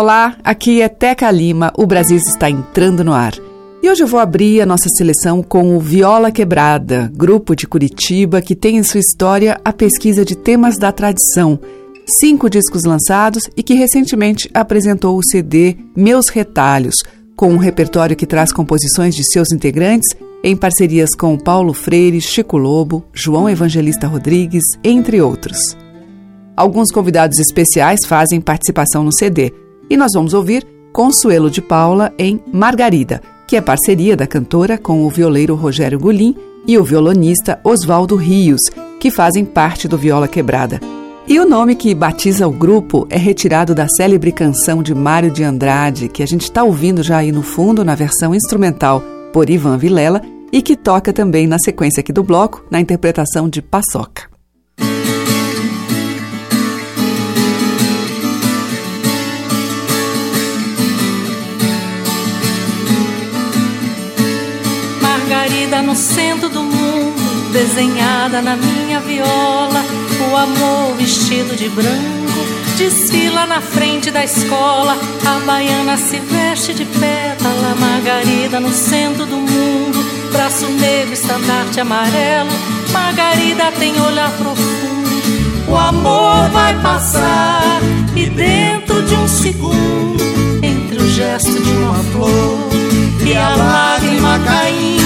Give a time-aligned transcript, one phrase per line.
[0.00, 3.34] Olá, aqui é Teca Lima, o Brasil está entrando no ar.
[3.82, 8.40] E hoje eu vou abrir a nossa seleção com o Viola Quebrada, grupo de Curitiba
[8.40, 11.58] que tem em sua história a pesquisa de temas da tradição,
[12.20, 16.94] cinco discos lançados e que recentemente apresentou o CD Meus Retalhos,
[17.34, 22.56] com um repertório que traz composições de seus integrantes em parcerias com Paulo Freire, Chico
[22.56, 25.58] Lobo, João Evangelista Rodrigues, entre outros.
[26.56, 29.52] Alguns convidados especiais fazem participação no CD
[29.88, 35.04] e nós vamos ouvir Consuelo de Paula em Margarida, que é parceria da cantora com
[35.04, 36.34] o violeiro Rogério Gulim
[36.66, 38.60] e o violonista Oswaldo Rios,
[39.00, 40.80] que fazem parte do Viola Quebrada.
[41.26, 45.44] E o nome que batiza o grupo é retirado da célebre canção de Mário de
[45.44, 49.02] Andrade, que a gente está ouvindo já aí no fundo na versão instrumental
[49.32, 53.60] por Ivan Vilela e que toca também na sequência aqui do bloco, na interpretação de
[53.60, 54.37] Paçoca.
[65.58, 69.84] Margarida no centro do mundo, desenhada na minha viola,
[70.30, 76.84] o amor vestido de branco, desfila na frente da escola, a baiana se veste de
[76.84, 82.50] pétala, Margarida no centro do mundo, braço negro, estandarte amarelo,
[82.92, 87.80] Margarida tem olhar profundo, o amor vai passar
[88.14, 90.22] e dentro de um segundo,
[90.62, 92.68] entre o gesto de uma flor
[93.26, 94.97] e a lágrima caindo,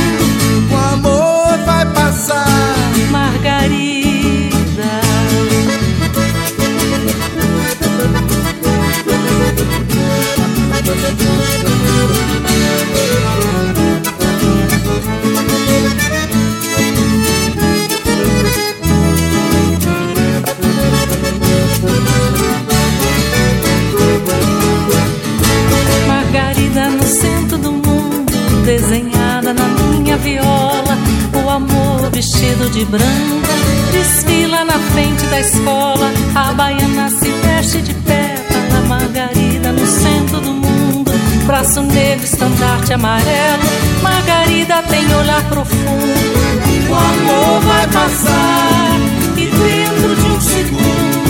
[3.10, 4.12] Margarida.
[26.06, 28.32] Margarida no centro do mundo,
[28.64, 30.91] desenhada na minha viola,
[32.10, 33.52] vestido de branca,
[33.92, 40.52] desfila na frente da escola, a baiana se veste de pétala, Margarida no centro do
[40.52, 41.12] mundo,
[41.46, 43.62] braço negro, estandarte amarelo,
[44.02, 46.52] Margarida tem olhar profundo,
[46.88, 48.96] o amor vai passar
[49.36, 51.22] e dentro de um segundo,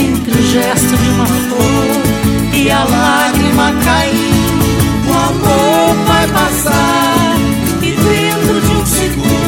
[0.00, 4.66] entre o gesto de uma flor e a lágrima caindo,
[5.06, 7.36] o amor vai passar
[7.82, 9.45] e dentro de um segundo,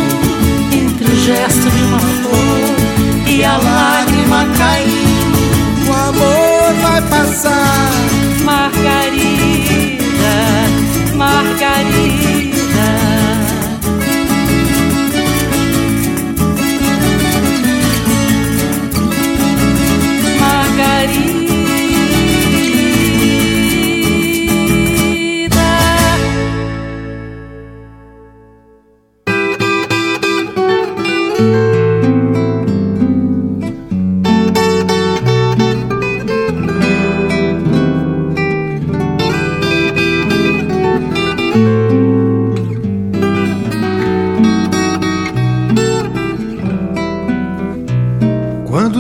[1.29, 7.91] gesto de uma flor e a lágrima caindo, o amor vai passar.
[8.45, 9.08] Margarida.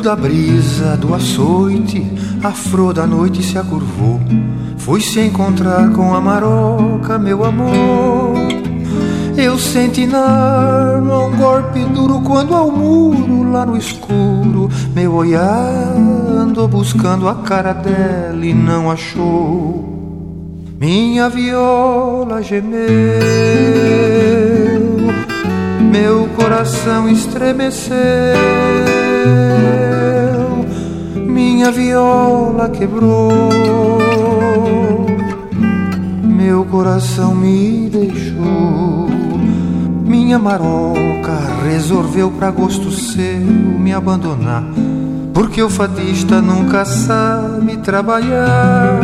[0.09, 2.03] Da brisa do açoite
[2.43, 4.19] a flor da noite se acurvou,
[4.79, 8.35] foi se encontrar com a maroca, meu amor.
[9.37, 15.95] Eu senti na arma um golpe duro quando ao muro, lá no escuro, meu olhar
[16.41, 19.85] andou buscando a cara dela e não achou.
[20.81, 22.79] Minha viola gemeu,
[25.93, 27.95] meu coração estremeceu,
[31.59, 33.33] minha viola quebrou,
[36.23, 39.09] meu coração me deixou.
[40.05, 41.37] Minha maroca
[41.69, 44.63] resolveu pra gosto seu me abandonar.
[45.35, 49.01] porque o fadista nunca sabe trabalhar.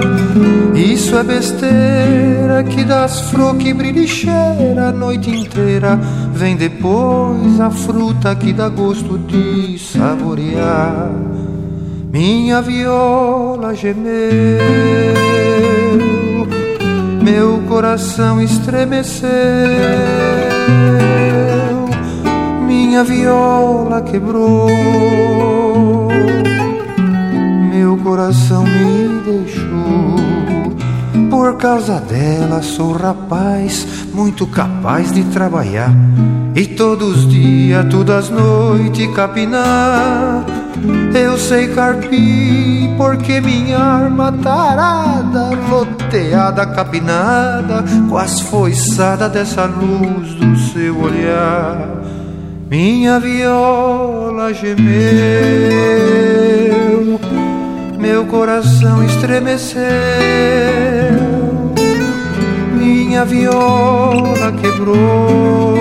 [0.75, 5.97] Isso é besteira que das flor que brilha e cheira a noite inteira.
[6.33, 11.24] Vem depois a fruta que dá gosto de saborear.
[12.15, 14.07] Minha viola gemeu,
[17.21, 19.29] meu coração estremeceu.
[22.65, 24.69] Minha viola quebrou,
[27.73, 30.15] meu coração me deixou.
[31.29, 35.91] Por causa dela sou rapaz, muito capaz de trabalhar.
[36.55, 40.64] E todos os dias, todas as noites capinar
[41.15, 50.57] eu sei carpir porque minha arma tarada, loteada, capinada, com as foiçadas dessa luz do
[50.57, 52.03] seu olhar.
[52.71, 54.81] Minha viola gemeu,
[57.99, 59.83] meu coração estremeceu.
[62.77, 65.79] Minha viola quebrou,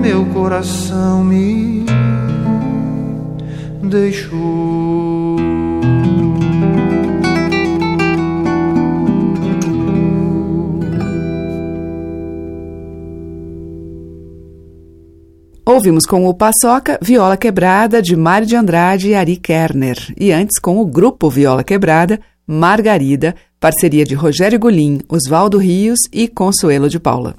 [0.00, 1.73] meu coração me
[3.94, 5.36] deixou.
[15.64, 19.96] Ouvimos com o Paçoca Viola Quebrada de Mário de Andrade e Ari Kerner.
[20.18, 26.28] E antes com o grupo Viola Quebrada, Margarida, parceria de Rogério Gulim, Oswaldo Rios e
[26.28, 27.36] Consuelo de Paula.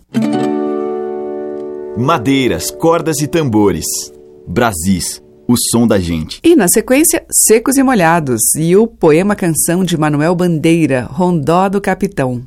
[1.98, 3.86] Madeiras, cordas e tambores.
[4.48, 6.40] Brasis, o som da gente.
[6.44, 11.82] E na sequência, Secos e Molhados e o poema canção de Manuel Bandeira, Rondó do
[11.82, 12.44] Capitão.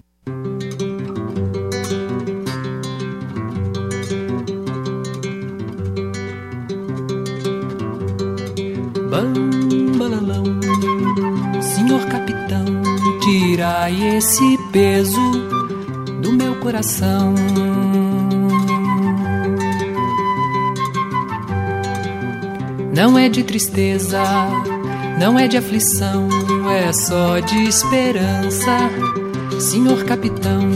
[9.11, 10.45] Bambalalão,
[11.63, 12.65] senhor capitão,
[13.23, 15.21] tirai esse peso
[16.23, 17.35] do meu coração.
[22.99, 24.21] Não é de tristeza,
[25.21, 26.29] não é de aflição,
[26.69, 28.77] é só de esperança,
[29.61, 30.69] senhor capitão.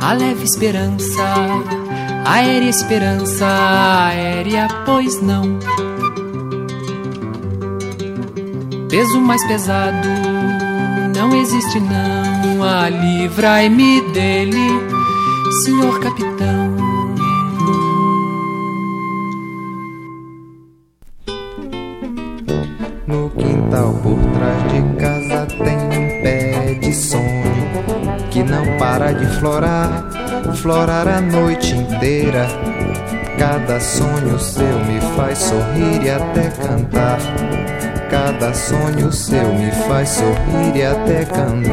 [0.00, 1.34] A leve esperança,
[2.24, 3.46] aérea esperança,
[4.06, 5.58] aérea, pois não.
[8.88, 10.08] Peso mais pesado
[11.18, 12.17] não existe não,
[12.62, 14.68] ah, livrai-me dele,
[15.64, 16.76] senhor capitão.
[23.06, 29.26] No quintal por trás de casa tem um pé de sonho que não para de
[29.38, 30.10] florar,
[30.54, 32.46] florar a noite inteira.
[33.38, 37.18] Cada sonho seu me faz sorrir e até cantar.
[38.10, 41.68] Cada sonho seu me faz sorrir e até cantar.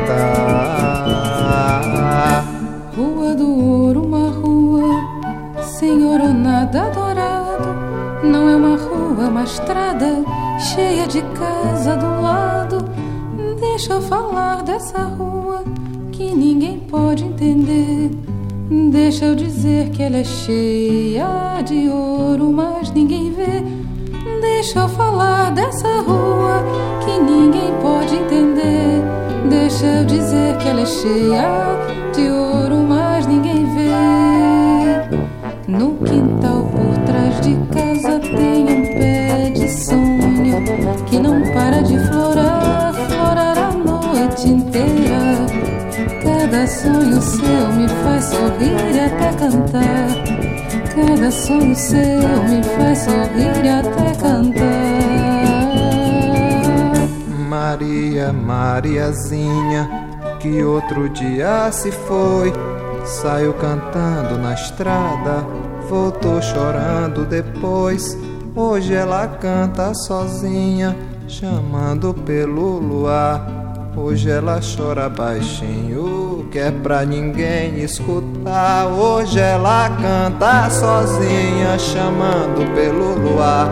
[2.95, 7.75] Rua do Ouro, uma rua, senhor nada dourado.
[8.23, 10.23] Não é uma rua, uma estrada
[10.59, 12.85] cheia de casa do lado.
[13.59, 15.63] Deixa eu falar dessa rua
[16.11, 18.11] que ninguém pode entender.
[18.91, 23.63] Deixa eu dizer que ela é cheia de ouro, mas ninguém vê.
[24.41, 25.44] Deixa eu falar
[30.85, 31.79] cheia
[32.13, 33.89] de ouro, mas ninguém vê.
[35.67, 40.63] No quintal por trás de casa tem um pé de sonho
[41.07, 45.45] que não para de florar, florar a noite inteira.
[46.23, 50.07] Cada sonho seu me faz sorrir até cantar.
[50.95, 55.25] Cada sonho seu me faz sorrir até cantar.
[57.49, 60.04] Maria, Mariazinha,
[60.45, 62.53] que outro dia se foi,
[63.03, 65.43] saiu cantando na estrada,
[65.89, 68.15] voltou chorando depois.
[68.55, 70.95] Hoje ela canta sozinha,
[71.27, 73.43] chamando pelo luar.
[73.97, 78.85] Hoje ela chora baixinho, que é pra ninguém escutar.
[78.85, 83.67] Hoje ela canta sozinha, chamando pelo luar.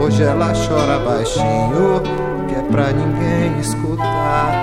[0.00, 2.00] Hoje ela chora baixinho,
[2.48, 4.59] que é pra ninguém escutar.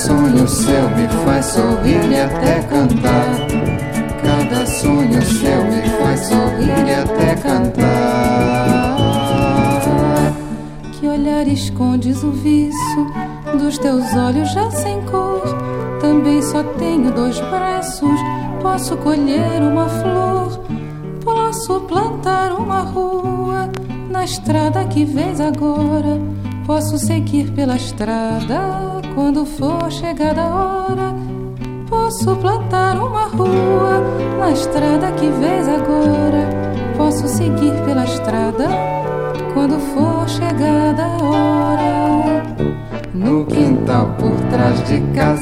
[0.00, 3.46] Sonho seu me faz sorrir e até cantar.
[4.22, 8.96] Cada sonho céu me faz sorrir e até cantar.
[10.92, 13.06] Que olhar escondes o viço
[13.58, 15.42] dos teus olhos já sem cor.
[16.00, 18.18] Também só tenho dois braços,
[18.62, 20.60] posso colher uma flor,
[21.22, 23.70] posso plantar uma rua
[24.08, 26.18] na estrada que vês agora.
[26.66, 31.14] Posso seguir pela estrada quando for chegada a hora.
[31.88, 34.00] Posso plantar uma rua
[34.38, 36.48] na estrada que vês agora.
[36.96, 38.68] Posso seguir pela estrada
[39.54, 42.42] quando for chegada a hora.
[43.14, 45.39] No quintal por trás de casa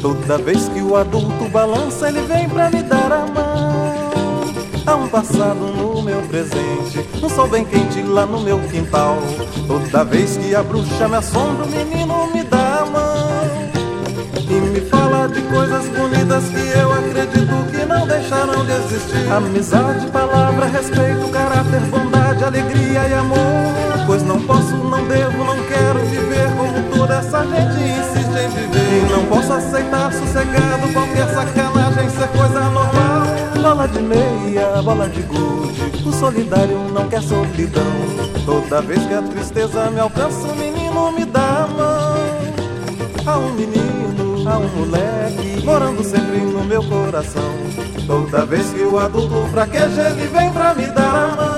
[0.00, 4.50] Toda vez que o adulto balança, ele vem pra me dar a mão.
[4.86, 9.18] Há um passado no meu presente, um sol bem quente lá no meu quintal.
[9.66, 13.70] Toda vez que a bruxa me assombra, o menino me dá a mão.
[14.48, 19.30] E me fala de coisas bonitas que eu acredito que não deixarão de existir.
[19.30, 23.38] Amizade, palavra, respeito, caráter, bondade, alegria e amor.
[24.06, 26.49] Pois não posso, não devo, não quero viver
[27.00, 29.08] toda essa gente insiste em viver.
[29.08, 33.22] E não posso aceitar sossegado qualquer sacanagem ser coisa normal.
[33.62, 37.82] Bola de meia, bola de gude, o solidário não quer solidão.
[38.44, 42.20] Toda vez que a tristeza me alcança, o menino me dá a mão.
[43.26, 47.50] Há um menino, há um moleque morando sempre no meu coração.
[48.06, 51.49] Toda vez que o adulto fraqueja, ele vem pra me dar a mão.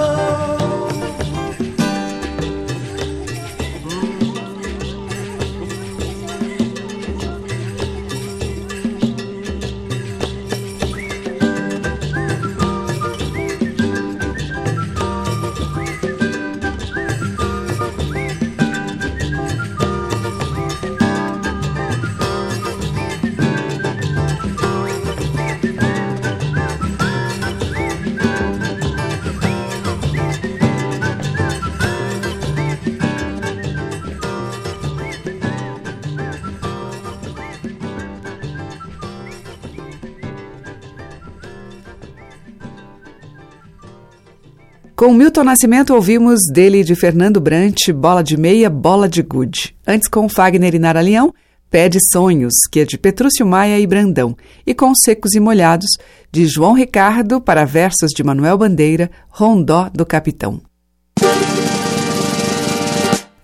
[45.02, 49.74] Com Milton Nascimento ouvimos dele de Fernando Brant, Bola de Meia, Bola de Gude.
[49.84, 51.34] Antes com Fagner e Nara Leão,
[51.68, 54.36] Pé de Sonhos, que é de Petrúcio Maia e Brandão.
[54.64, 55.90] E com Secos e Molhados,
[56.30, 60.62] de João Ricardo para versos de Manuel Bandeira, Rondó do Capitão.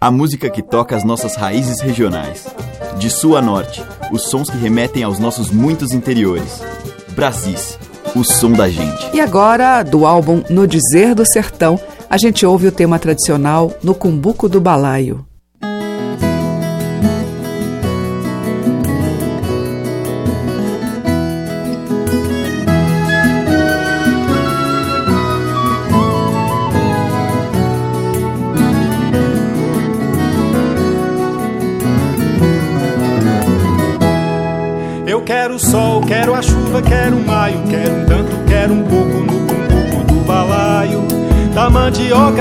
[0.00, 2.46] A música que toca as nossas raízes regionais.
[3.00, 6.62] De sul a norte, os sons que remetem aos nossos muitos interiores.
[7.16, 7.76] Brasis,
[8.18, 9.14] o som da gente.
[9.14, 11.78] E agora, do álbum No Dizer do Sertão,
[12.10, 15.27] a gente ouve o tema tradicional No Cumbuco do Balaio.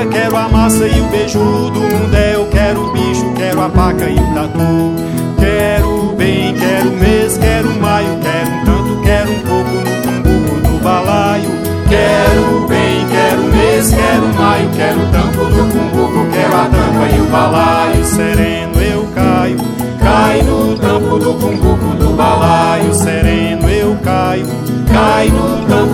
[0.05, 2.15] quero a massa e o beijo do mundo.
[2.15, 4.93] É, eu quero o bicho, quero a vaca e o tatu.
[5.39, 10.83] Quero bem, quero mês, quero maio, quero um tanto, quero um pouco no tambor do
[10.83, 11.49] balaio.
[11.87, 17.25] Quero bem, quero mês, quero maio, quero tanto no cumbuco, quero a tampa e o
[17.25, 18.05] balaio.
[18.05, 19.57] Sereno eu caio,
[19.99, 22.93] caio no tampo do cumbuco do balaio.
[22.93, 24.45] Sereno eu caio,
[24.91, 25.86] caio no tampo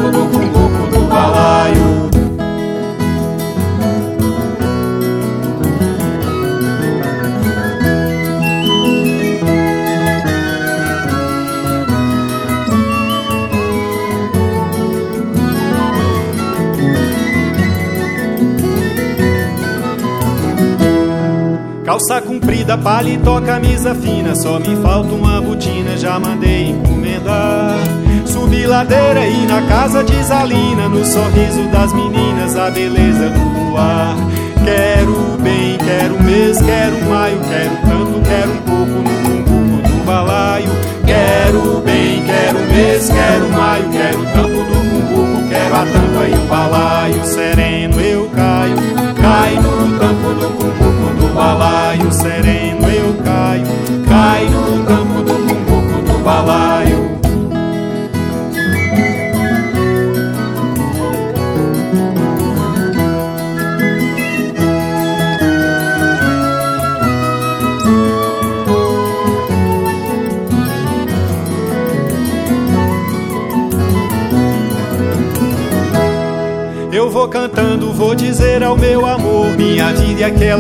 [22.63, 24.36] Comprida, paletó, camisa fina.
[24.36, 27.77] Só me falta uma botina, já mandei encomendar.
[28.25, 34.15] Subi ladeira e na casa de Zalina No sorriso das meninas, a beleza do luar.
[34.63, 38.73] Quero bem, quero mês, quero maio Quero tanto, quero um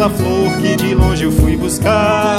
[0.03, 2.37] aquela flor que de longe eu fui buscar.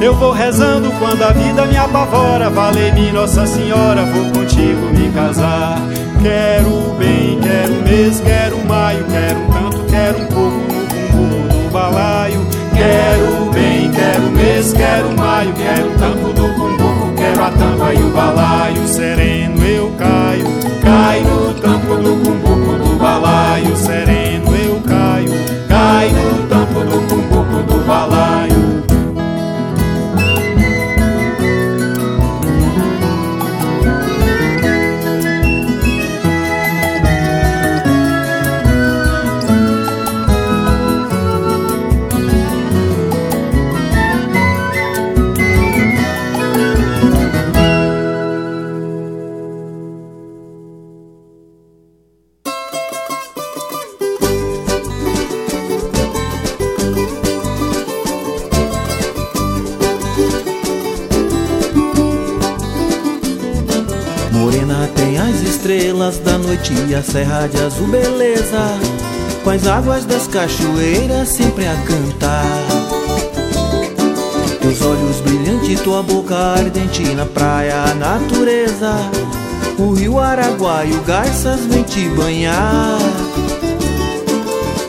[0.00, 2.50] Eu vou rezando quando a vida me apavora.
[2.50, 5.78] Vale-me Nossa Senhora, vou contigo me casar.
[6.22, 11.70] Quero bem, quero mês, quero maio Quero um tanto, quero um pouco no cumbuco do
[11.70, 12.46] balaio.
[12.74, 18.02] Quero bem, quero mês, quero maio Quero um tampo do cumbuco, quero a tampa e
[18.02, 18.88] o balaio.
[18.88, 19.33] Sereno
[65.64, 68.78] estrelas da noite e a serra de azul beleza.
[69.42, 72.44] Com as águas das cachoeiras sempre a cantar.
[74.60, 78.92] Teus olhos brilhantes, tua boca ardente na praia a natureza.
[79.78, 82.98] O rio Araguaia, o garças vem te banhar.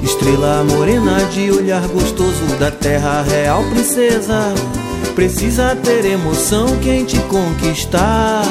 [0.03, 4.53] Estrela morena de olhar gostoso da terra real princesa.
[5.15, 8.43] Precisa ter emoção quem te conquistar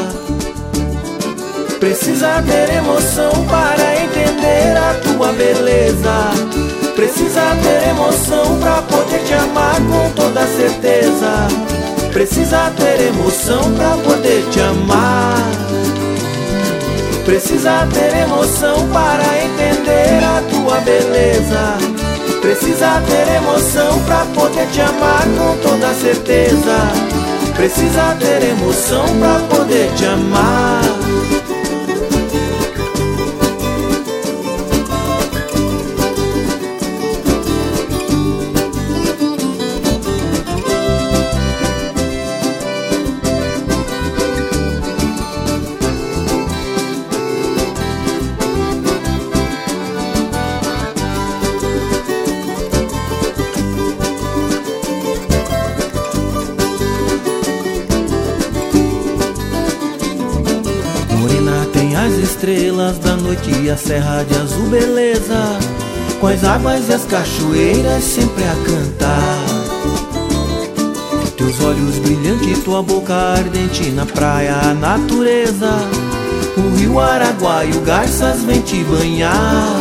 [1.85, 6.31] Precisa ter emoção para entender a tua beleza.
[6.97, 11.47] Precisa ter emoção para poder te amar com toda certeza.
[12.11, 15.37] Precisa ter emoção para poder te amar.
[17.27, 21.77] Precisa ter emoção para entender a tua beleza.
[22.41, 26.79] Precisa ter emoção para poder te amar com toda certeza.
[27.55, 31.04] Precisa ter emoção para poder te amar.
[63.35, 65.59] Noite a serra de azul beleza.
[66.21, 69.45] Com as águas e as cachoeiras sempre a cantar.
[71.37, 75.73] Teus olhos brilhantes, tua boca ardente na praia a natureza.
[76.57, 79.77] O rio Araguaia, o garças vem te banhar.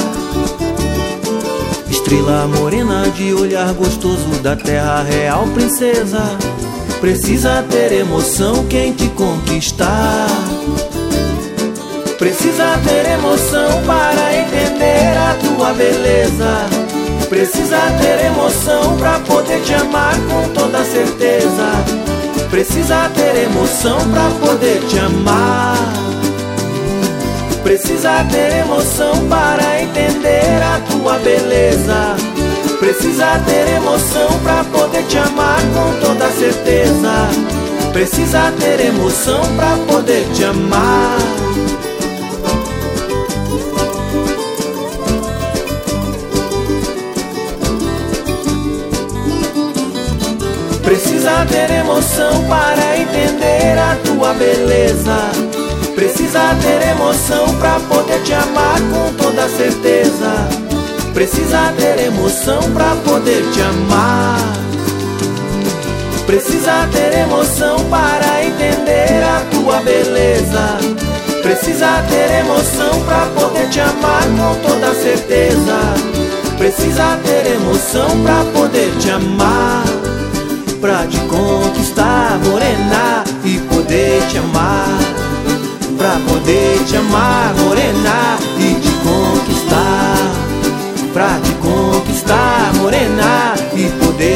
[1.90, 6.22] Estrela morena de olhar gostoso da terra real princesa.
[7.00, 10.28] Precisa ter emoção quem te conquistar
[12.18, 16.70] Precisa ter emoção para entender a tua beleza.
[17.28, 21.72] Precisa ter emoção para poder te amar com toda certeza.
[22.50, 25.76] Precisa ter emoção para poder te amar.
[27.64, 32.16] Precisa ter emoção para entender a tua beleza.
[32.80, 37.30] Precisa ter emoção pra poder te amar com toda certeza.
[37.92, 41.18] Precisa ter emoção pra poder te amar.
[51.44, 55.18] Precisa ter emoção para entender a tua beleza.
[55.94, 60.48] Precisa ter emoção pra poder te amar com toda certeza.
[61.14, 64.38] Precisa ter emoção pra poder te amar.
[66.26, 70.78] Precisa ter emoção para entender a tua beleza.
[71.42, 75.78] Precisa ter emoção pra poder te amar com toda certeza.
[76.58, 80.03] Precisa ter emoção pra poder te amar.
[80.84, 85.00] Pra te conquistar, morena, e poder te amar.
[85.98, 90.18] Pra poder te amar, morena, e te conquistar.
[91.14, 94.33] Pra te conquistar, morena, e poder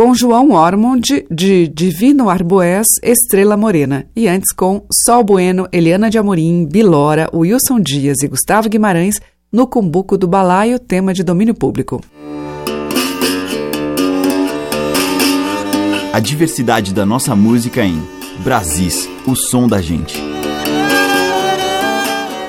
[0.00, 4.06] com João Ormond, de Divino Arboés, Estrela Morena.
[4.16, 9.16] E antes com Sol Bueno, Eliana de Amorim, Bilora, Wilson Dias e Gustavo Guimarães,
[9.52, 12.00] no Cumbuco do Balaio, tema de domínio público.
[16.14, 18.02] A diversidade da nossa música em
[18.42, 20.18] Brasis, o som da gente.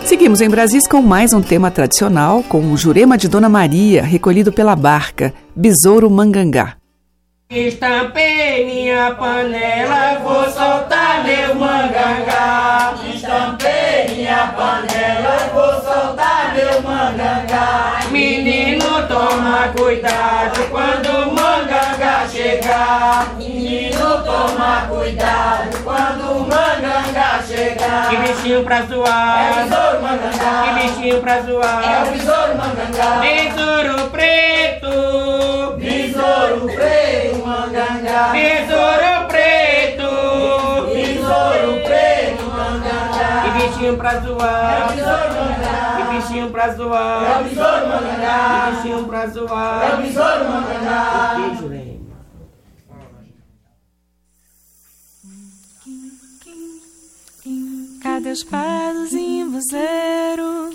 [0.05, 4.53] Seguimos em Brasis com mais um tema tradicional, com o Jurema de Dona Maria, recolhido
[4.53, 6.80] pela barca, Besouro Mangangá.
[7.51, 12.93] Estampei minha panela, vou soltar meu mangangá.
[13.13, 17.99] Estampei minha panela, vou soltar meu mangangá.
[18.09, 23.35] Menino, toma cuidado quando o mangangá chegar.
[23.37, 28.09] Menino, toma cuidado quando o mangangá chegar.
[28.09, 29.43] Que bichinho pra zoar.
[29.43, 30.63] É o besouro mangangá.
[30.63, 31.83] Que bichinho pra zoar.
[31.83, 33.19] É o besouro mangangá.
[33.19, 34.61] Besouro preto.
[35.77, 37.00] Besouro preto,
[37.81, 38.31] mangangá.
[38.31, 40.09] Besouro preto.
[40.93, 43.41] Besouro preto, mangangá.
[43.43, 44.81] Que bichinho pra zoar.
[44.81, 45.95] É o besouro mangangá.
[45.97, 47.23] Que bichinho pra zoar.
[47.23, 48.65] É o besouro mangangá.
[48.65, 49.83] Que bichinho pra zoar.
[49.83, 51.35] É o besouro mangangá.
[51.35, 51.91] Que Jurema.
[58.03, 60.69] Cadê os pés do zimbuzeiro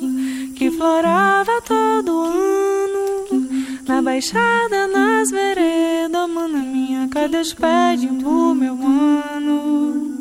[0.57, 3.26] que florava todo ano?
[3.87, 10.17] Na baixada, nas veredas, mana minha, cadê os pés de imbu, meu mano?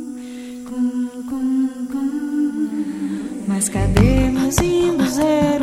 [3.47, 5.54] Mas cadê meu zimbuzeiro?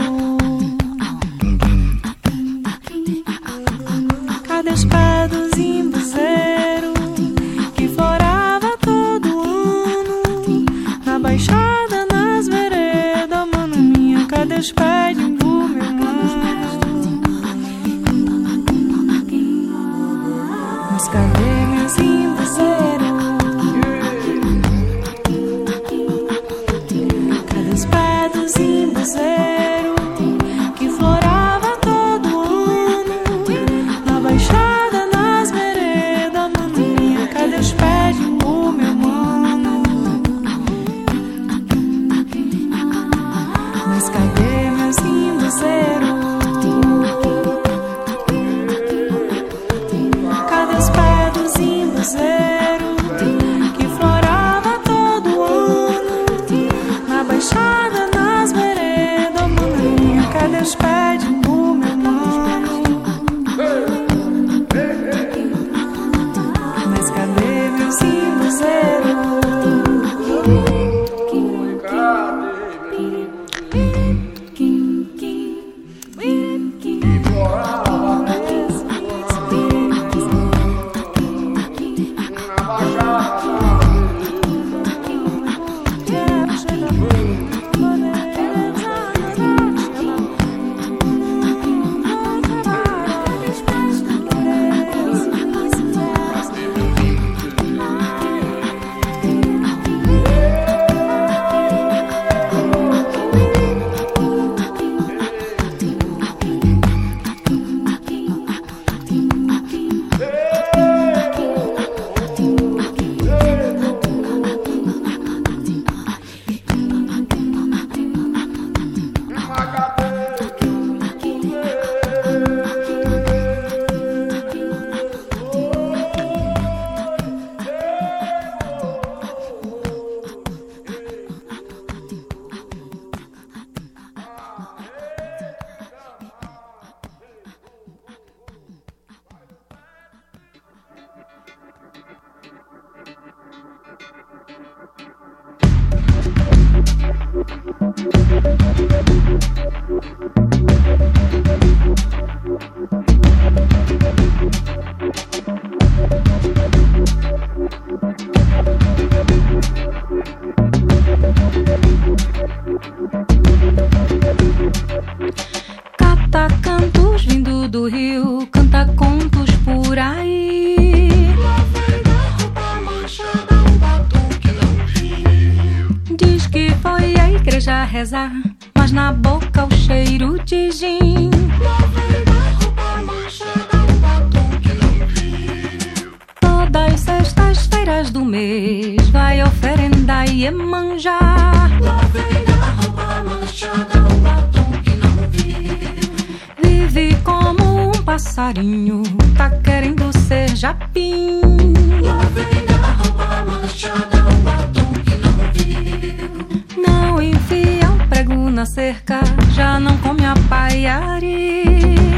[208.63, 211.65] na já não come a paiari.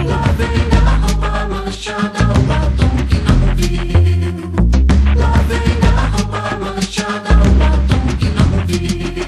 [0.07, 3.71] Lá vem ela rouba manchada, o batom que não vi.
[5.17, 9.25] Lá vem ela rouba manchada, o batom que não vi.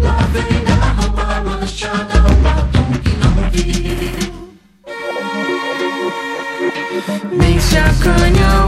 [0.00, 4.32] Lá vem ela rouba manchada, o batom que não vi.
[7.30, 8.67] Nem se acanhou.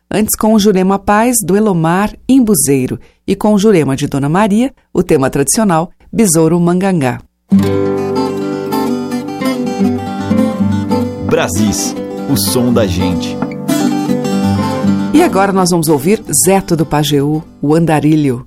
[0.13, 2.99] Antes com o Jurema Paz, do Elomar Imbuzeiro.
[3.25, 7.21] E com o Jurema de Dona Maria, o tema tradicional, Besouro Mangangá.
[11.27, 11.95] Brasis,
[12.29, 13.37] o som da gente.
[15.13, 18.45] E agora nós vamos ouvir Zeto do Pajeú, o Andarilho.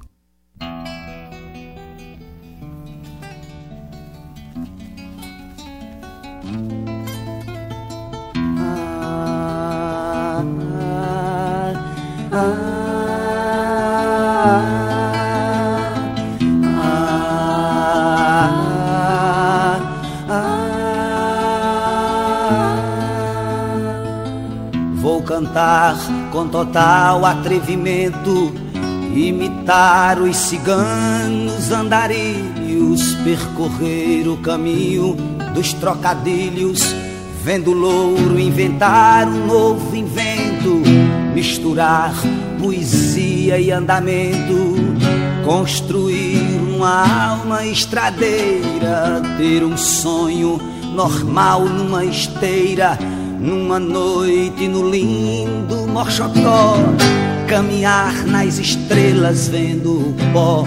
[25.74, 25.96] Cantar
[26.30, 28.52] com total atrevimento,
[29.12, 35.16] imitar os ciganos andarilhos, percorrer o caminho
[35.52, 36.78] dos trocadilhos,
[37.42, 40.80] vendo louro inventar um novo invento,
[41.34, 42.14] misturar
[42.60, 44.76] poesia e andamento,
[45.44, 50.60] construir uma alma estradeira, ter um sonho
[50.94, 52.96] normal numa esteira
[53.38, 56.76] numa noite no lindo Morxotó,
[57.48, 60.64] caminhar nas estrelas vendo o pó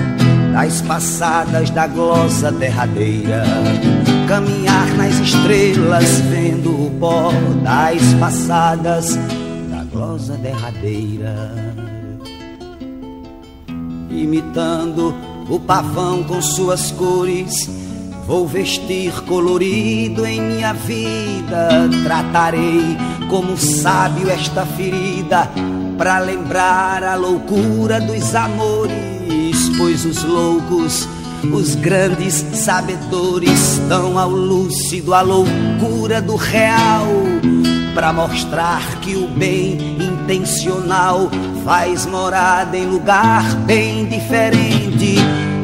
[0.53, 3.43] das passadas da glosa derradeira.
[4.27, 7.32] Caminhar nas estrelas vendo o pó
[7.63, 9.15] das passadas
[9.69, 11.53] da glosa derradeira.
[14.10, 15.15] Imitando
[15.49, 17.69] o pavão com suas cores
[18.28, 22.98] Vou vestir colorido em minha vida, tratarei
[23.30, 25.50] como sábio esta ferida,
[25.98, 31.08] para lembrar a loucura dos amores, pois os loucos,
[31.54, 37.08] os grandes sabedores, dão ao lúcido a loucura do real,
[37.96, 41.32] para mostrar que o bem intencional
[41.63, 45.16] faz morada em lugar bem diferente,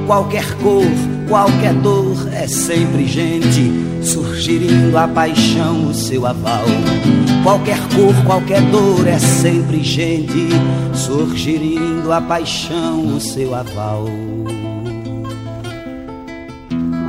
[0.08, 3.72] qualquer cor Qualquer dor é sempre gente,
[4.04, 6.66] surgindo a paixão, o seu aval.
[7.44, 10.50] Qualquer cor, qualquer dor é sempre gente,
[10.94, 14.06] surgindo a paixão, o seu aval.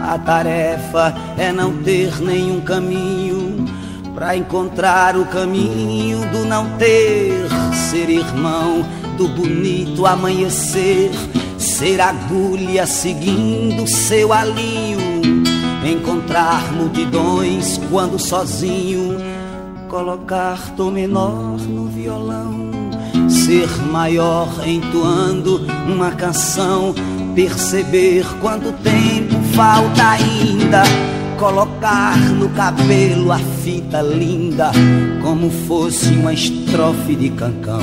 [0.03, 3.64] A tarefa é não ter nenhum caminho
[4.14, 7.48] para encontrar o caminho do não ter,
[7.90, 8.85] ser irmão
[9.16, 11.11] do bonito amanhecer.
[11.59, 15.22] Ser agulha seguindo seu alinho,
[15.85, 19.16] encontrar multidões quando sozinho,
[19.88, 22.70] colocar tom menor no violão,
[23.29, 26.94] ser maior entoando uma canção,
[27.35, 30.83] perceber quanto tempo falta ainda.
[31.38, 34.70] Colocar no cabelo a fita linda,
[35.22, 37.83] como fosse uma estrofe de cancão.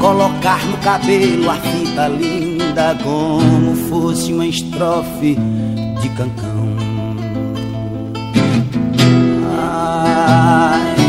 [0.00, 5.36] Colocar no cabelo a fita linda como fosse uma estrofe
[6.00, 6.76] de cancão.
[9.58, 11.05] Ai,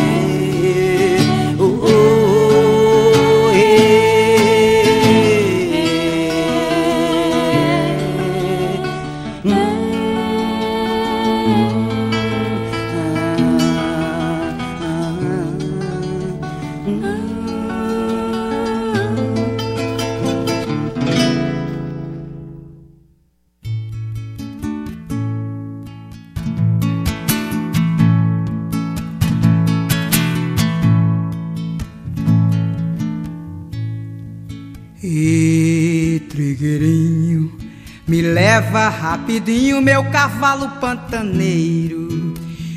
[38.90, 42.34] rapidinho, meu cavalo pantaneiro.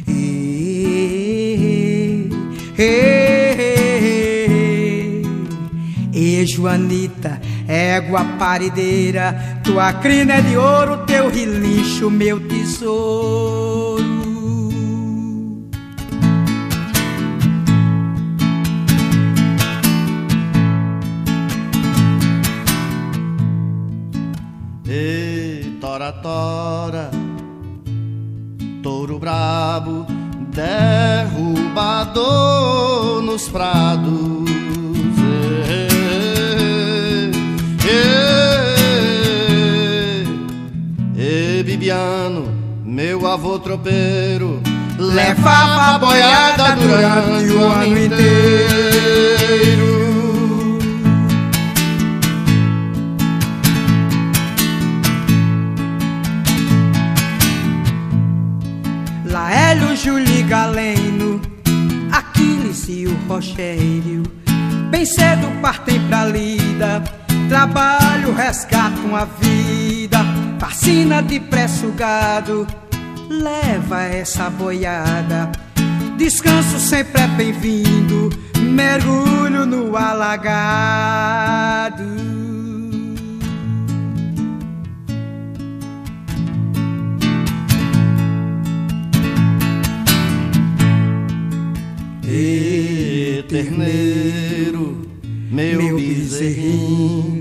[0.08, 1.40] E,
[2.78, 2.82] e,
[6.12, 13.79] e, e Joanita, égua parideira, tua crina é de ouro, teu relincho, meu tesouro.
[33.50, 34.48] Prados.
[37.84, 38.00] E,
[41.16, 42.48] e, e Bibiano,
[42.84, 44.62] meu avô tropeiro,
[44.98, 48.29] levava a boiada durante o ano inteiro.
[69.10, 70.18] Resgatam a vida.
[70.58, 72.66] Vacina de pré-sugado,
[73.28, 75.50] leva essa boiada.
[76.16, 81.10] Descanso sempre é bem-vindo, mergulho no alagado.
[92.24, 95.04] E terneiro,
[95.50, 97.39] meu, Meu bezerrinho,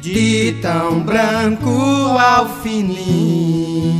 [0.00, 1.68] de tão branco
[2.18, 3.98] ao fininho.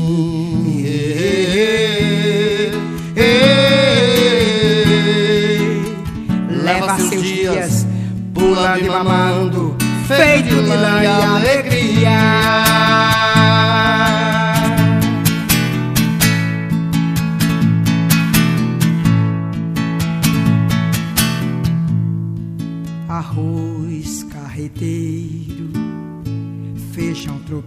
[6.62, 7.86] Leva seus dias
[8.32, 13.17] pulando e mamando, feito de lã e alegria.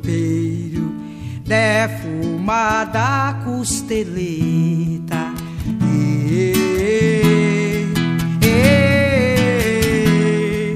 [0.01, 0.91] Tropeiro,
[1.45, 5.31] defumada costeleta.
[5.83, 6.53] E,
[8.43, 10.73] e,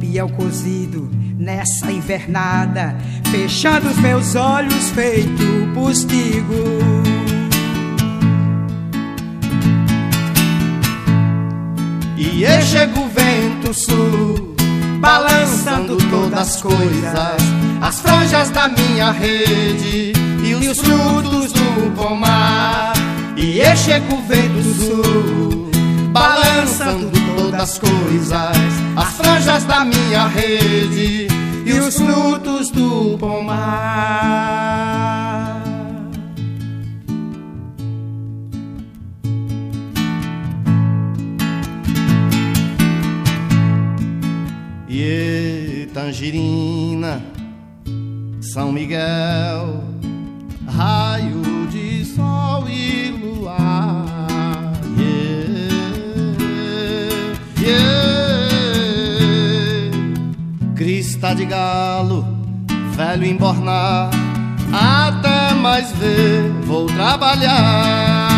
[0.00, 2.96] piau cozido nessa invernada,
[3.30, 5.44] fechando os meus olhos feito
[5.74, 6.64] postigo.
[12.16, 14.54] E chega o vento sul,
[15.00, 22.94] balançando todas as coisas, as franjas da minha rede e os frutos do pomar.
[23.36, 25.70] E é chega o vento sul,
[26.10, 28.56] balançando todas as coisas,
[28.96, 31.28] as franjas da minha rede
[31.66, 34.64] e os frutos do pomar.
[44.88, 46.93] E tangerina,
[48.54, 49.82] São Miguel,
[50.68, 54.04] raio de sol e luar.
[54.96, 55.98] Yeah,
[57.60, 57.96] yeah.
[60.76, 62.24] Crista de galo,
[62.94, 64.10] velho embornar,
[64.72, 68.33] até mais ver, vou trabalhar.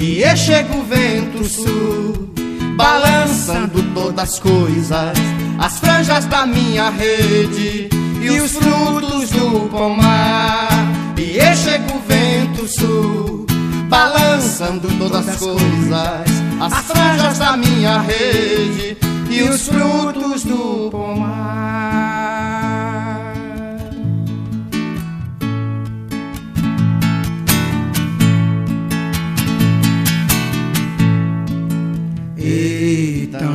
[0.00, 2.30] E chega o vento sul,
[2.74, 5.12] balançando todas as coisas,
[5.58, 7.90] as franjas da minha rede
[8.22, 10.70] e os frutos do pomar.
[11.18, 13.44] E chega o vento sul,
[13.90, 16.30] balançando todas as coisas,
[16.60, 18.96] as franjas da minha rede
[19.28, 22.09] e os frutos do pomar.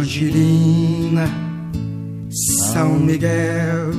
[0.06, 1.28] Tangerina,
[2.72, 3.90] São Miguel,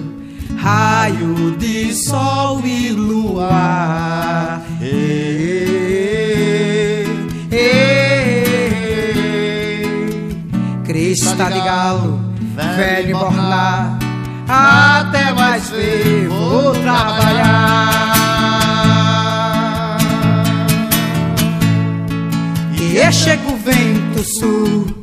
[0.57, 4.63] raio de sol e luar.
[4.81, 4.85] E,
[7.51, 7.57] e,
[9.83, 9.87] e,
[10.85, 12.21] Crista de galo,
[12.55, 13.99] velho bornar,
[14.49, 17.97] até mais ver, vou trabalhar.
[22.81, 24.96] E é chega o vento sul,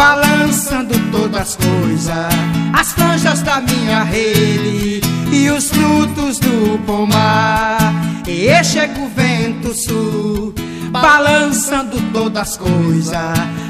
[0.00, 2.34] balançando todas as coisas,
[2.72, 7.78] as franjas da minha rede e os frutos do pomar.
[8.26, 10.54] E é chega o vento sul,
[10.90, 13.14] balançando todas as coisas,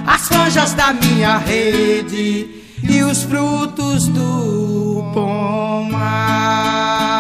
[0.07, 7.20] as franjas da minha rede e os frutos do pomar.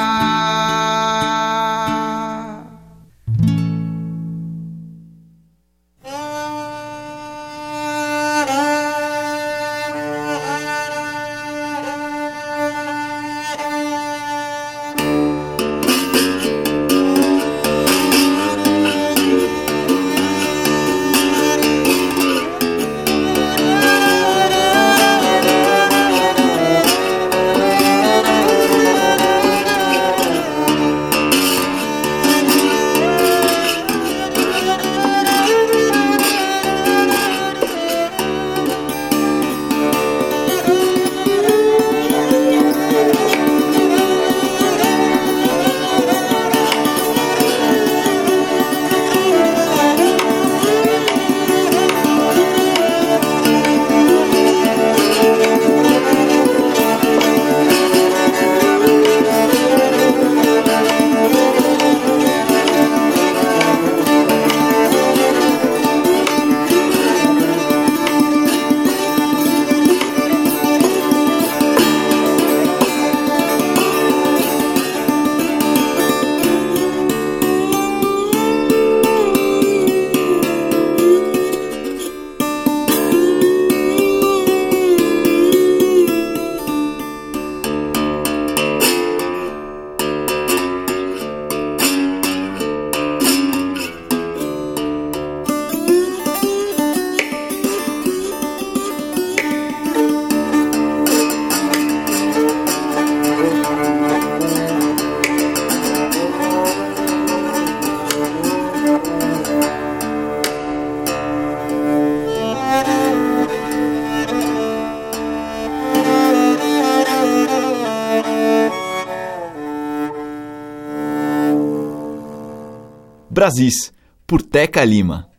[123.51, 123.93] Brasis,
[124.27, 125.30] por Teca Lima.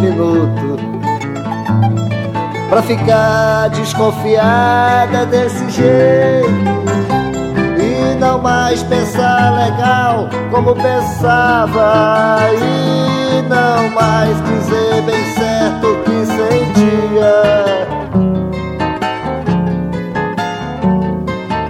[0.00, 0.76] Minuto
[2.68, 6.48] Pra ficar desconfiada desse jeito
[7.78, 16.26] E não mais pensar legal como pensava E não mais dizer bem certo o que
[16.26, 17.42] sentia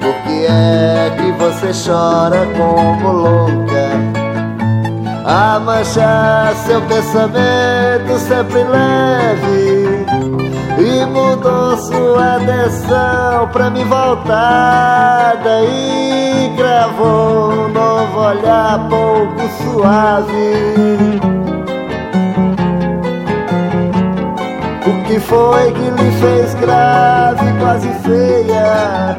[0.00, 4.20] Por que é que você chora como louca?
[5.30, 7.99] a manchar seu pensamento
[8.30, 10.06] sempre leve
[10.78, 21.20] e mudou sua atenção pra me voltada e gravou um novo olhar pouco suave.
[24.86, 29.18] O que foi que lhe fez grave, quase feia?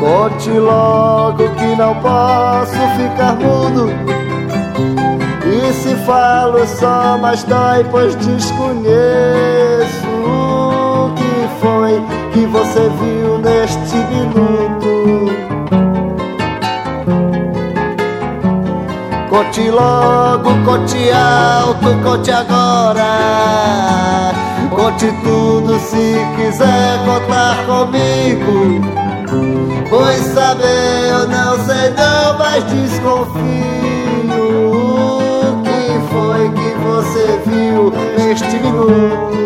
[0.00, 4.15] Conte logo que não posso ficar mudo
[5.72, 8.86] se falo só, mas dói, pois desconheço
[10.24, 12.02] o que foi
[12.32, 14.96] que você viu neste minuto.
[19.28, 23.04] Conte logo, conte alto, conte agora.
[24.74, 28.80] Conte tudo se quiser contar comigo.
[29.88, 34.05] Pois saber eu não sei não, mas desconfio
[37.56, 39.36] viu neste minuto?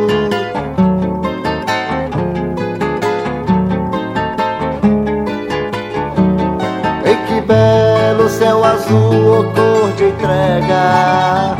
[7.04, 11.56] Ei, que belo céu azul, cor de entrega.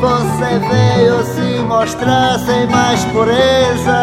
[0.00, 3.98] Você veio se mostrar sem mais pureza.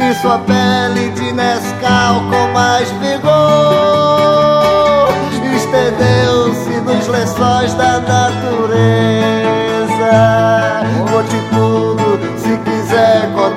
[0.00, 4.01] E sua pele de Nescau com mais vigor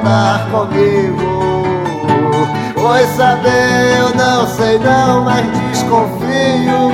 [0.06, 1.66] contar comigo.
[2.76, 6.92] Pois saber eu não sei não, mas desconfio.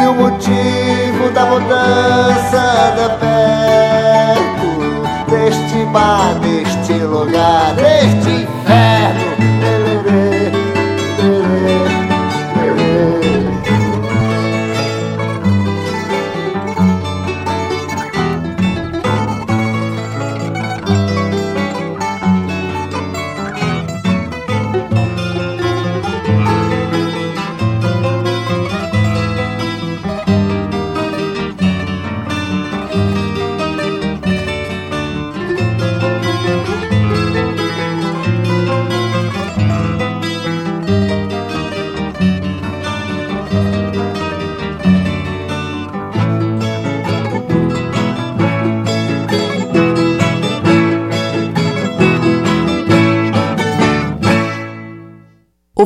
[0.00, 4.70] E o motivo da mudança da perto
[5.30, 9.01] deste bar, deste lugar, deste inferno.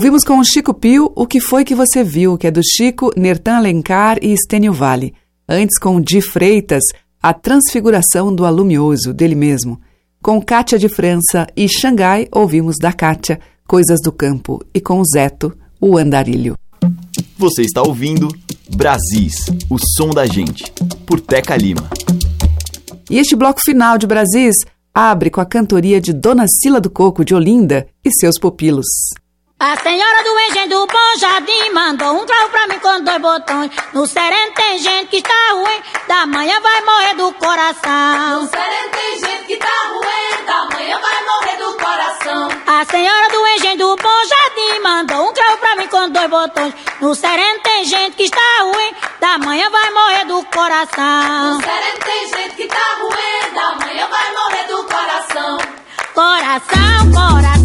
[0.07, 3.11] Ouvimos com o Chico Pio O Que Foi Que Você Viu, que é do Chico,
[3.17, 5.13] Nertan Alencar e Estênio Vale.
[5.49, 6.85] Antes, com Di Freitas,
[7.21, 9.81] A Transfiguração do Alumioso, dele mesmo.
[10.23, 14.63] Com Cátia de França e Xangai, ouvimos da Cátia, Coisas do Campo.
[14.73, 16.55] E com Zeto, O Andarilho.
[17.37, 18.29] Você está ouvindo
[18.77, 19.35] Brasis,
[19.69, 20.73] o som da gente,
[21.05, 21.91] por Teca Lima.
[23.11, 24.55] E este bloco final de Brasis
[24.95, 28.87] abre com a cantoria de Dona Sila do Coco de Olinda e seus pupilos.
[29.59, 33.71] A senhora do engenho do Bom Jardim mandou um trau pra mim com dois botões.
[33.95, 38.43] No sereno tem gente que está ruim, da manhã vai morrer do coração.
[38.43, 42.49] No sereno tem gente que tá ruim, da manhã vai morrer do coração.
[42.67, 46.75] A senhora do engenho do Bom Jardim mandou um trau pra mim com dois botões.
[47.01, 51.55] No sereno tem gente que está ruim, da manhã vai morrer do coração.
[51.55, 55.59] No sereno tem gente que tá ruim, da manhã vai morrer do coração.
[56.13, 57.56] Coração, coração,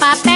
[0.00, 0.29] papel.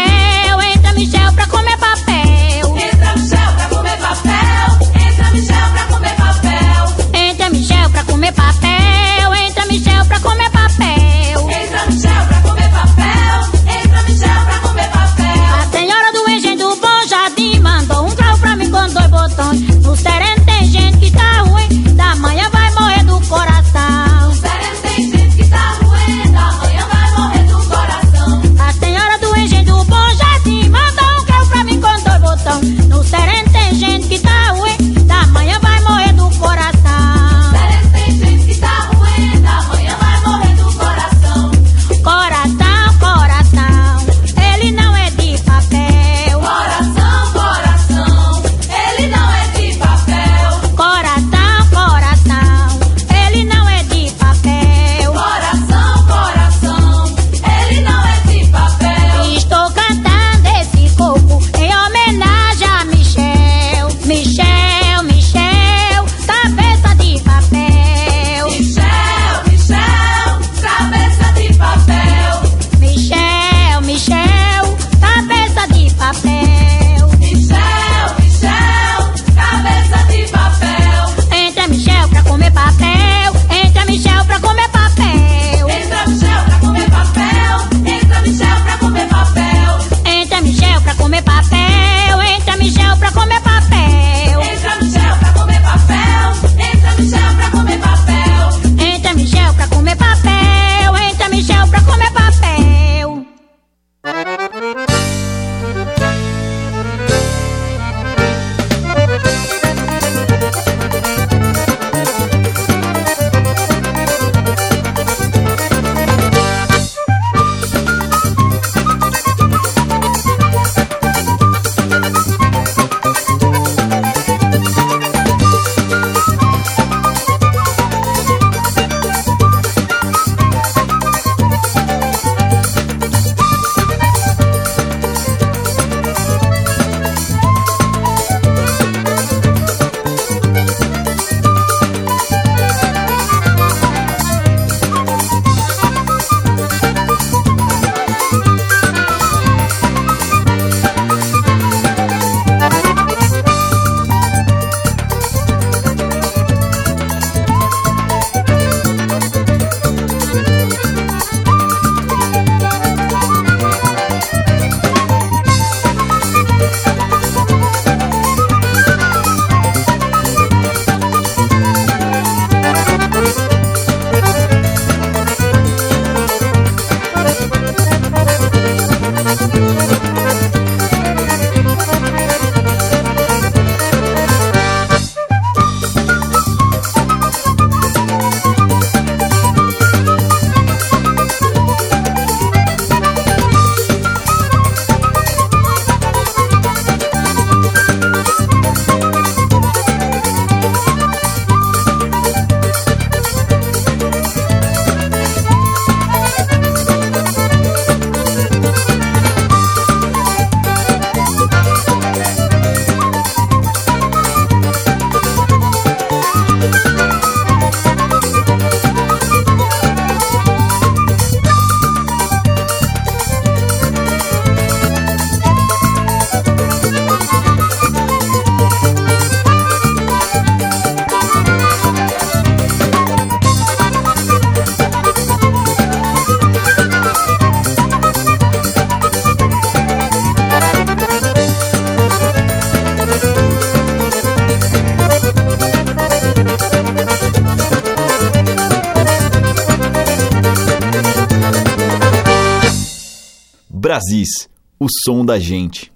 [253.95, 254.49] Brasis,
[254.81, 255.93] o som da gente.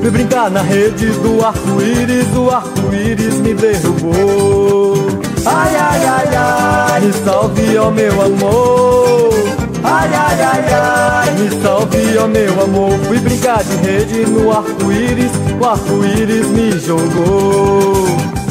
[0.00, 5.01] Fui brincar na rede do arco-íris, o arco-íris me derrubou.
[5.44, 9.34] Ai, ai, ai, ai, me salve, ó meu amor.
[9.82, 12.98] Ai, ai, ai, ai, me salve, ó meu amor.
[13.06, 18.06] Fui brincar de rede no arco-íris, o arco-íris me jogou.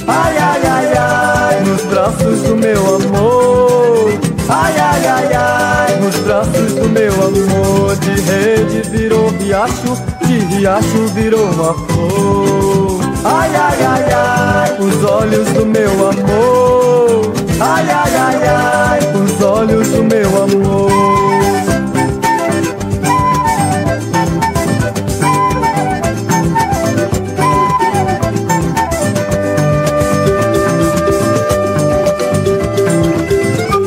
[0.07, 4.19] Ai, ai, ai, ai, nos braços do meu amor.
[4.49, 7.95] Ai, ai, ai, ai, nos braços do meu amor.
[8.01, 12.99] De rede virou riacho, de riacho virou uma flor.
[13.23, 16.61] Ai, ai, ai, ai, os olhos do meu amor.
[19.62, 20.91] Olhos do meu amor.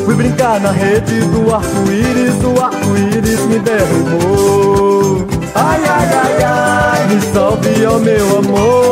[0.05, 5.27] Fui brincar na rede do arco-íris, o arco-íris me derrubou.
[5.57, 8.84] Ai, ai, ai, ai, me salve, ó meu amor.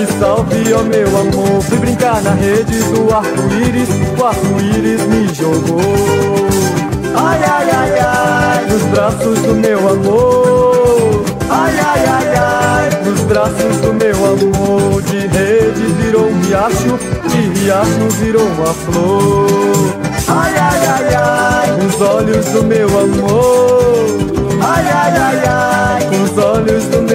[0.00, 1.60] Me salve, ó meu amor.
[1.60, 6.48] Fui brincar na rede do arco-íris, o arco-íris me jogou.
[7.14, 11.22] Ai, ai, ai, ai, nos braços do meu amor.
[11.50, 15.02] Ai, ai, ai, ai, nos braços do meu amor.
[15.02, 16.98] De rede virou um riacho,
[17.28, 20.00] de riacho virou uma flor.
[20.28, 24.06] Ai, ai, ai, ai, os olhos do meu amor.
[24.62, 27.09] Ai, ai, ai, ai, os olhos do meu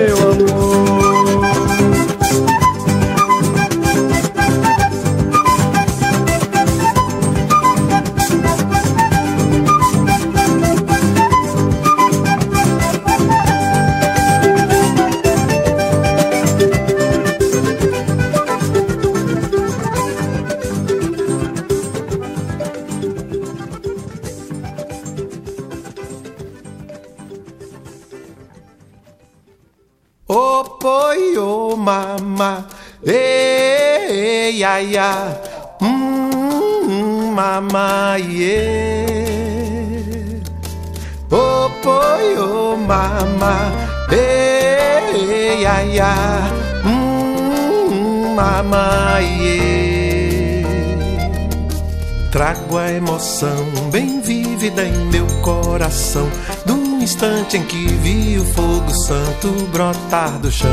[52.95, 56.29] emoção bem vívida em meu coração
[56.65, 60.69] do instante em que vi o fogo santo brotar do chão.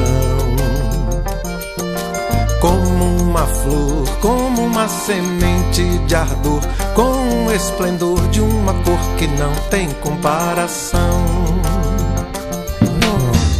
[2.60, 6.60] Como uma flor, como uma semente de ardor,
[6.94, 11.24] com o esplendor de uma cor que não tem comparação.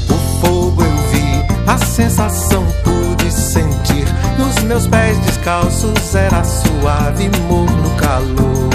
[0.09, 3.12] O fogo eu vi, a sensação sentir.
[4.43, 8.71] Nos meus pés descalços era suave, morno calor.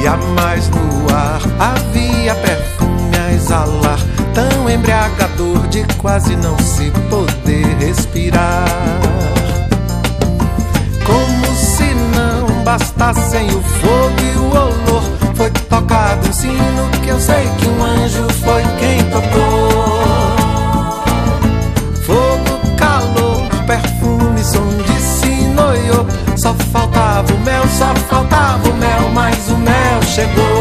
[0.00, 3.98] E a mais no ar havia perfume a exalar,
[4.32, 8.68] tão embriagador de quase não se poder respirar.
[11.04, 15.02] Como se não bastassem o fogo e o olor,
[15.34, 18.33] foi tocado um sino que eu sei que um anjo
[27.74, 30.53] só faltava o mel, mas o mel chegou.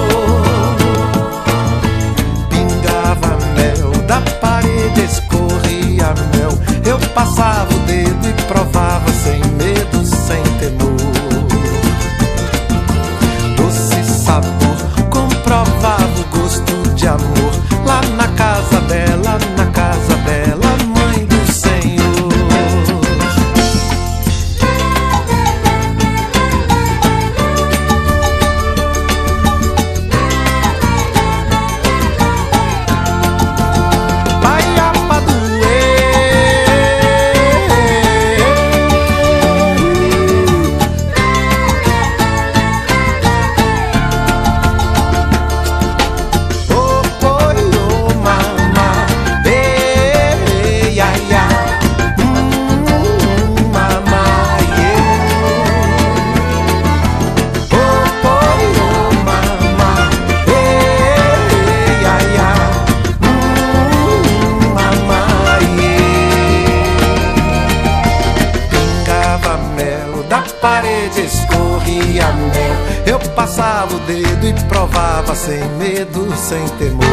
[75.54, 77.06] Sem medo, sem temor.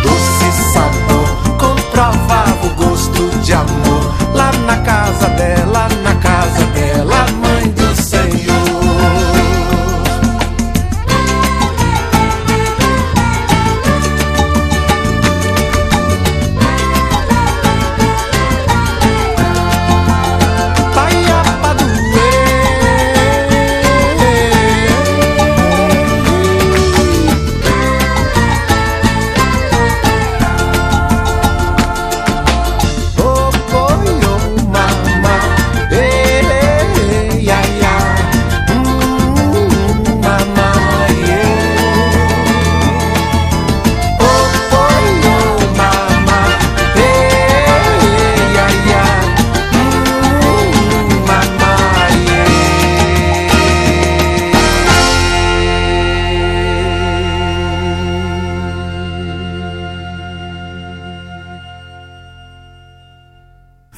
[0.00, 4.14] Doce sabor, comprovava o gosto de amor.
[4.32, 7.51] Lá na casa dela, na casa dela, mãe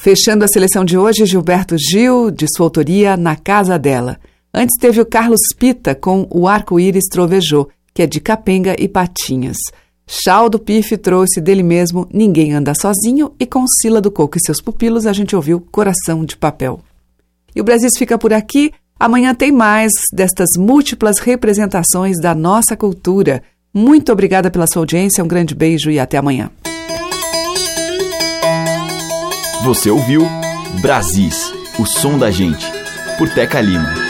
[0.04, 4.18] Fechando a seleção de hoje, Gilberto Gil, de sua autoria, Na Casa Dela.
[4.52, 9.56] Antes teve o Carlos Pita com O Arco-Íris Trovejou, que é de Capenga e Patinhas.
[10.06, 14.44] Chal do Pife trouxe dele mesmo Ninguém Anda Sozinho e com Sila do Coco e
[14.44, 16.80] seus pupilos a gente ouviu Coração de Papel.
[17.56, 18.72] E o Brasil fica por aqui.
[19.00, 23.42] Amanhã tem mais destas múltiplas representações da nossa cultura.
[23.72, 26.50] Muito obrigada pela sua audiência, um grande beijo e até amanhã.
[29.64, 30.28] Você ouviu
[30.82, 32.70] Brasis, o som da gente,
[33.16, 34.03] por Teca Lima.